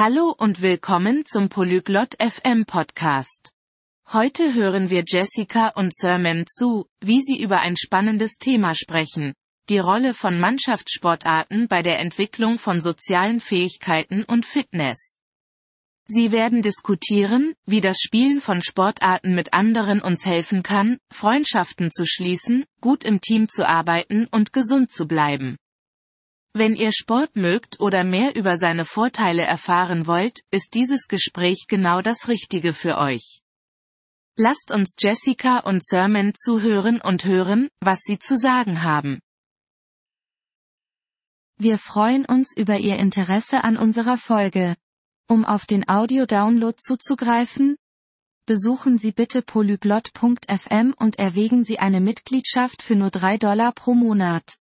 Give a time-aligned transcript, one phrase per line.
[0.00, 3.50] Hallo und willkommen zum Polyglot FM Podcast.
[4.12, 9.34] Heute hören wir Jessica und Sermon zu, wie sie über ein spannendes Thema sprechen.
[9.68, 15.10] Die Rolle von Mannschaftssportarten bei der Entwicklung von sozialen Fähigkeiten und Fitness.
[16.06, 22.06] Sie werden diskutieren, wie das Spielen von Sportarten mit anderen uns helfen kann, Freundschaften zu
[22.06, 25.56] schließen, gut im Team zu arbeiten und gesund zu bleiben.
[26.58, 32.02] Wenn ihr Sport mögt oder mehr über seine Vorteile erfahren wollt, ist dieses Gespräch genau
[32.02, 33.42] das Richtige für euch.
[34.36, 39.20] Lasst uns Jessica und Sermon zuhören und hören, was sie zu sagen haben.
[41.58, 44.74] Wir freuen uns über Ihr Interesse an unserer Folge.
[45.28, 47.76] Um auf den Audio-Download zuzugreifen,
[48.46, 54.57] besuchen Sie bitte polyglot.fm und erwägen Sie eine Mitgliedschaft für nur 3 Dollar pro Monat.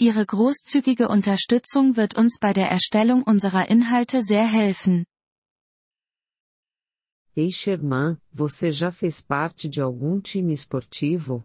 [0.00, 5.04] Ihre großzügige Unterstützung wird uns bei der Erstellung unserer Inhalte sehr helfen.
[7.36, 11.44] Ei Sherman, você já fez parte de algum time esportivo?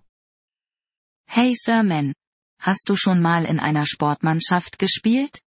[1.29, 2.13] Hey Sherman,
[2.59, 5.39] hast du schon mal in einer Sportmannschaft gespielt?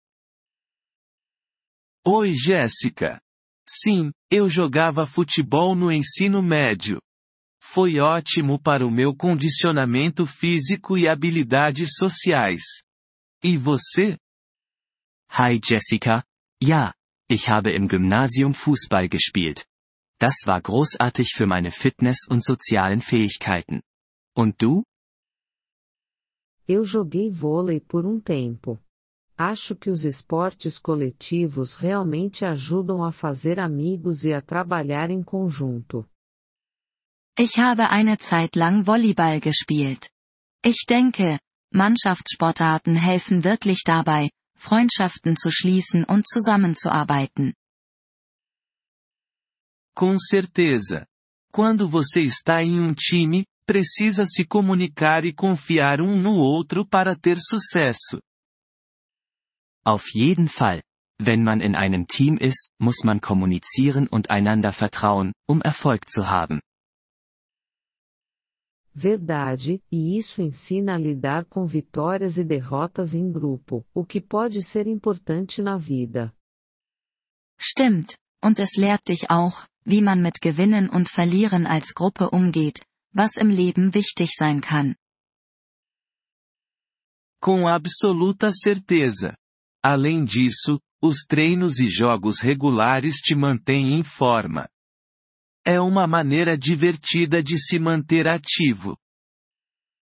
[2.06, 3.20] Oi Jéssica.
[3.68, 6.98] Sim, eu jogava futebol no ensino médio.
[7.62, 12.62] Foi ótimo para o meu condicionamento físico e habilidades sociais.
[13.42, 14.18] E você?
[15.30, 16.22] Hi Jessica.
[16.62, 16.92] Ja,
[17.26, 19.66] ich habe im Gymnasium Fußball gespielt.
[20.18, 23.80] Das war großartig für meine Fitness und sozialen Fähigkeiten.
[24.36, 24.84] Und du?
[26.68, 28.78] Eu joguei vôlei por um tempo.
[29.38, 36.06] Acho que os esportes coletivos realmente ajudam a fazer amigos e a trabalhar em conjunto.
[37.38, 40.10] Ich habe eine Zeit lang Volleyball gespielt.
[40.62, 41.38] Ich denke,
[41.72, 47.54] Mannschaftssportarten helfen wirklich dabei, Freundschaften zu schließen und zusammenzuarbeiten.
[49.94, 51.06] Com certeza.
[51.52, 57.16] Quando você está em um time, precisa se comunicar e confiar um no outro para
[57.16, 58.20] ter sucesso.
[59.84, 60.82] Auf jeden Fall.
[61.18, 66.28] Wenn man in einem Team ist, muss man kommunizieren und einander vertrauen, um Erfolg zu
[66.28, 66.60] haben.
[68.94, 74.62] Verdade, e isso ensina a lidar com vitórias e derrotas em grupo, o que pode
[74.62, 76.34] ser importante na vida.
[77.58, 82.84] Stimmt, und es lehrt dich auch, wie man mit Gewinnen und Verlieren als Gruppe umgeht,
[83.12, 84.96] was im Leben wichtig sein kann.
[87.40, 89.34] Com absoluta certeza.
[89.82, 94.68] Além disso, os treinos e jogos regulares te mantêm em forma.
[95.72, 98.96] É uma maneira divertida de se manter ativo.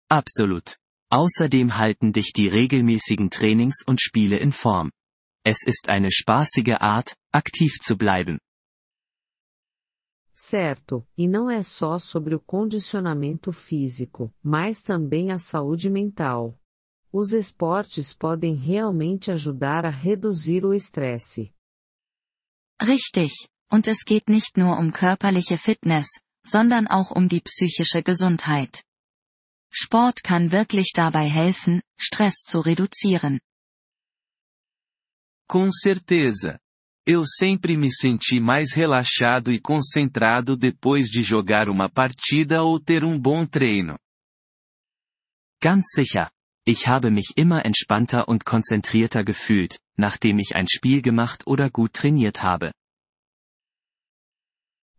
[0.09, 0.77] Absolut.
[1.11, 4.93] Außerdem halten dich die regelmäßigen Trainings und Spiele in Form.
[5.45, 8.39] Es ist eine spaßige Art, aktiv zu bleiben.
[10.37, 16.57] Certo, e não é só sobre o condicionamento físico, mas também a saúde mental.
[17.13, 21.53] Os esportes podem realmente ajudar a reduzir o estresse.
[22.81, 26.09] Richtig, und es geht nicht nur um körperliche Fitness,
[26.45, 28.83] sondern auch um die psychische Gesundheit.
[29.71, 33.41] Sport kann wirklich dabei helfen, Stress zu reduzieren.
[35.49, 36.59] Com certeza.
[37.07, 43.05] Eu sempre me senti mais relaxado e concentrado depois de jogar uma partida ou ter
[43.05, 43.97] um bom treino.
[45.61, 46.31] Ganz sicher.
[46.65, 51.95] Ich habe mich immer entspannter und konzentrierter gefühlt, nachdem ich ein Spiel gemacht oder gut
[51.95, 52.71] trainiert habe.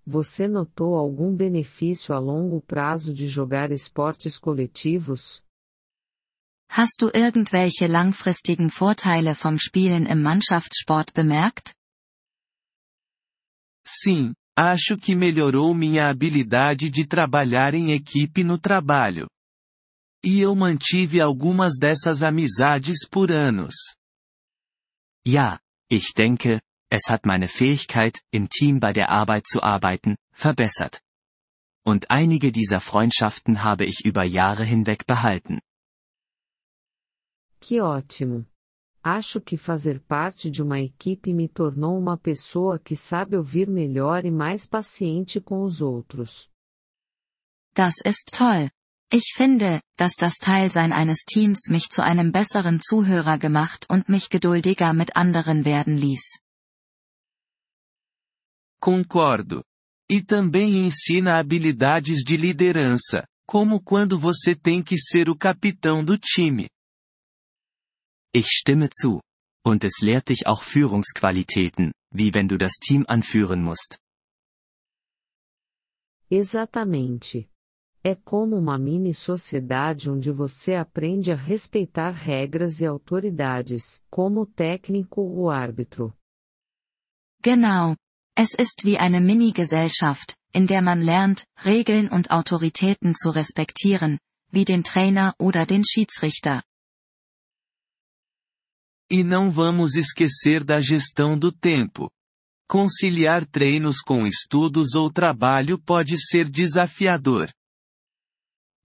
[0.06, 5.44] Você notou algum benefício a longo prazo de jogar esportes coletivos?
[6.69, 11.75] Hast du irgendwelche langfristigen Vorteile vom Spielen im Mannschaftssport bemerkt?
[13.85, 19.28] Sim, acho que melhorou minha habilidade de trabalhar em equipe no trabalho.
[20.23, 23.75] E eu mantive algumas dessas amizades por anos.
[25.28, 25.59] Ja,
[25.90, 26.61] ich denke,
[26.91, 31.02] es hat meine Fähigkeit, im Team bei der Arbeit zu arbeiten, verbessert.
[31.84, 35.61] Und einige dieser Freundschaften habe ich über Jahre hinweg behalten.
[37.61, 38.46] Que ótimo!
[39.03, 44.26] Acho que fazer parte de uma equipe me tornou uma pessoa que sabe ouvir melhor
[44.26, 46.49] e mais paciente com os outros.
[47.73, 48.70] Das ist toll.
[49.09, 54.29] Ich finde, dass das Teilsein eines Teams mich zu einem besseren Zuhörer gemacht und mich
[54.29, 56.41] geduldiger mit anderen werden ließ.
[58.81, 59.63] Concordo.
[60.09, 66.17] E também ensina habilidades de liderança, como quando você tem que ser o capitão do
[66.17, 66.67] time.
[68.33, 69.22] Ich stimme zu.
[69.63, 73.99] Und es lehrt dich auch Führungsqualitäten, wie wenn du das Team anführen musst.
[76.29, 77.47] Exatamente.
[78.03, 84.45] É como uma mini sociedade onde você aprende a respeitar regras e autoridades, como o
[84.47, 86.11] técnico ou árbitro.
[87.43, 87.95] Genau.
[88.43, 94.17] Es ist wie eine Mini-Gesellschaft, in der man lernt, Regeln und Autoritäten zu respektieren,
[94.49, 96.64] wie den Trainer oder den Schiedsrichter.
[99.11, 102.09] E não vamos esquecer da gestão do tempo.
[102.67, 107.47] Conciliar treinos com estudos ou trabalho pode ser desafiador.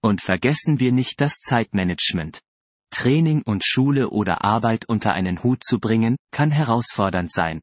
[0.05, 2.43] Und vergessen wir nicht das Zeitmanagement.
[2.91, 7.63] Training und Schule oder Arbeit unter einen Hut zu bringen, kann herausfordernd sein.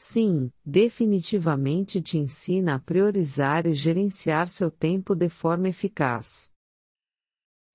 [0.00, 6.52] Sim, definitivamente te ensina a priorizar e gerenciar seu tempo de forma eficaz.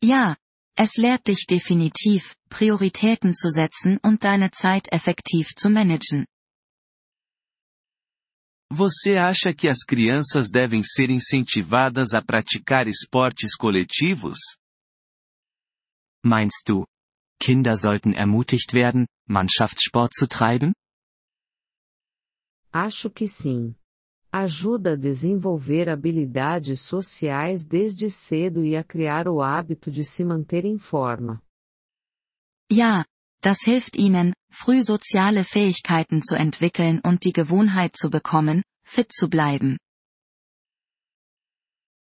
[0.01, 0.37] Ja,
[0.77, 6.25] es lehrt dich definitiv, Prioritäten zu setzen und deine Zeit effektiv zu managen.
[8.71, 14.39] Você acha que as crianças devem ser incentivadas a praticar esportes coletivos?
[16.25, 16.85] Meinst du,
[17.37, 20.73] Kinder sollten ermutigt werden, Mannschaftssport zu treiben?
[22.73, 23.75] Acho que sim.
[24.31, 30.65] Ajuda a desenvolver habilidades sociais desde cedo e a criar o hábito de se manter
[30.65, 31.39] em forma.
[32.71, 33.05] Ja,
[33.43, 39.29] das hilft ihnen, früh soziale Fähigkeiten zu entwickeln und die Gewohnheit zu bekommen, fit zu
[39.29, 39.77] bleiben.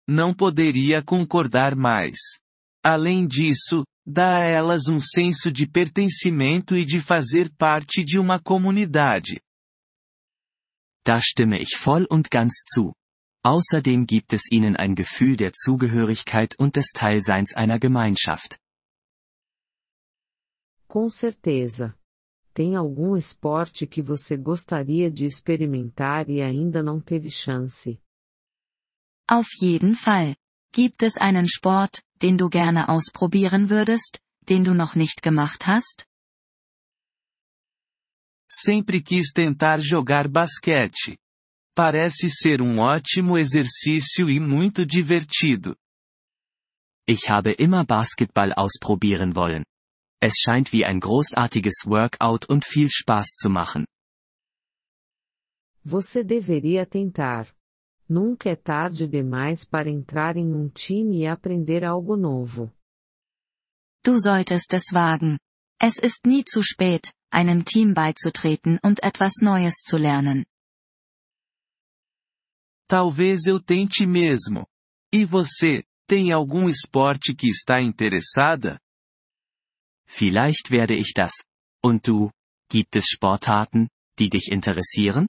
[0.08, 2.18] Não poderia concordar mais.
[2.82, 8.40] Além disso, dá a elas um senso de pertencimento e de fazer parte de uma
[8.40, 9.42] comunidade.
[11.06, 12.94] Da stimme ich voll und ganz zu.
[13.44, 18.60] Außerdem gibt es ihnen ein Gefühl der Zugehörigkeit und des Teilseins einer Gemeinschaft.
[20.88, 21.96] Com certeza.
[22.56, 28.00] Tem algum esporte que você gostaria de experimentar e ainda não teve chance?
[29.28, 30.36] Auf jeden Fall.
[30.74, 36.08] Gibt es einen Sport, den du gerne ausprobieren würdest, den du noch nicht gemacht hast?
[38.50, 41.18] Sempre quis tentar jogar basquete.
[41.76, 45.76] Parece ser um ótimo exercício e muito divertido.
[47.08, 49.64] Ich habe immer Basketball ausprobieren wollen.
[50.22, 53.86] Es scheint wie ein großartiges Workout und viel Spaß zu machen.
[55.84, 57.48] Você deveria tentar.
[58.08, 62.72] Nunca é tarde demais para entrar em um time e aprender algo novo.
[64.04, 65.38] Du solltest es wagen.
[65.80, 70.46] Es ist nie zu spät, einem Team beizutreten und etwas Neues zu lernen.
[72.88, 74.66] Talvez eu tente mesmo.
[75.12, 78.80] E você, tem algum esporte que está interessada?
[80.08, 81.34] Vielleicht werde ich das.
[81.84, 82.32] Und du?
[82.70, 85.28] Gibt es Sportarten, die dich interessieren?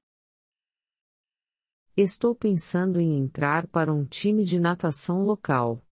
[1.97, 5.83] Estou pensando em entrar para um time de natação local.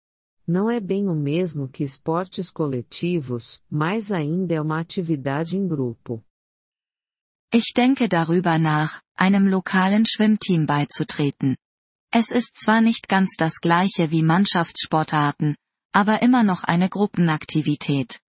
[0.46, 6.22] Não é bem o mesmo que esportes coletivos, mas ainda é uma atividade em grupo.
[7.52, 11.56] Ich denke darüber nach, einem lokalen Schwimmteam beizutreten.
[12.12, 15.56] Es ist zwar nicht ganz das gleiche wie Mannschaftssportarten,
[15.92, 18.20] aber immer noch eine Gruppenaktivität.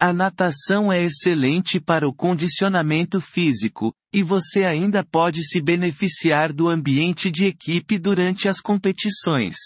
[0.00, 6.68] A natação é excelente para o condicionamento físico, e você ainda pode se beneficiar do
[6.68, 9.56] ambiente de equipe durante as competições.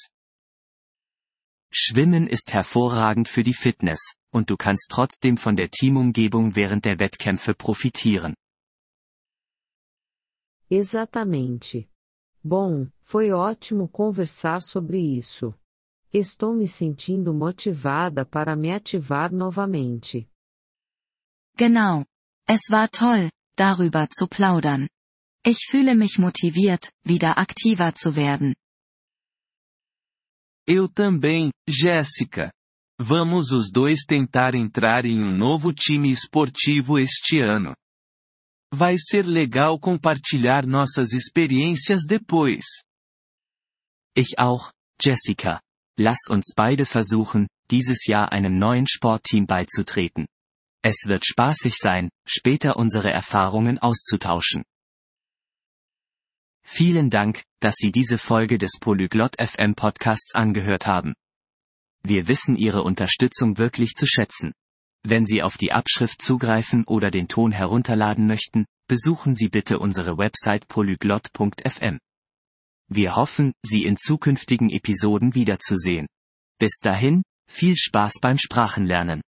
[1.74, 6.98] Schwimmen ist hervorragend für die Fitness, und du kannst trotzdem von der Teamumgebung während der
[6.98, 8.34] Wettkämpfe profitieren.
[10.68, 11.88] Exatamente.
[12.42, 15.54] Bom, foi ótimo conversar sobre isso.
[16.12, 20.28] Estou me sentindo motivada para me ativar novamente.
[21.56, 22.04] Genau.
[22.46, 24.88] Es war toll, darüber zu plaudern.
[25.44, 28.54] Ich fühle mich motiviert, wieder aktiver zu werden.
[30.66, 32.52] Eu também, Jéssica.
[33.00, 37.74] Vamos os dois tentar entrar em um novo time esportivo este ano.
[38.72, 42.64] Vai ser legal compartilhar nossas experiências depois.
[44.16, 45.60] Ich auch, Jessica.
[45.98, 50.26] Lass uns beide versuchen, dieses Jahr einem neuen Sportteam beizutreten.
[50.84, 54.62] Es wird spaßig sein, später unsere Erfahrungen auszutauschen.
[56.64, 61.14] Vielen Dank, dass Sie diese Folge des Polyglot FM Podcasts angehört haben.
[62.02, 64.52] Wir wissen Ihre Unterstützung wirklich zu schätzen.
[65.04, 70.16] Wenn Sie auf die Abschrift zugreifen oder den Ton herunterladen möchten, besuchen Sie bitte unsere
[70.18, 71.98] Website polyglot.fm.
[72.88, 76.06] Wir hoffen, Sie in zukünftigen Episoden wiederzusehen.
[76.58, 79.22] Bis dahin, viel Spaß beim Sprachenlernen.